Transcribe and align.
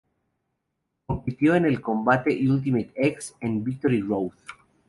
Compitió 1.05 1.53
en 1.53 1.65
el 1.65 1.79
combate 1.79 2.31
Ultimate 2.49 2.91
X 2.95 3.35
en 3.39 3.63
Victory 3.63 4.01
Road. 4.01 4.31